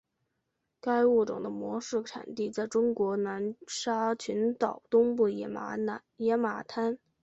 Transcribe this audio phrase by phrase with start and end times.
[0.79, 6.97] 该物种的模式产地在中国南沙群岛东部野马滩。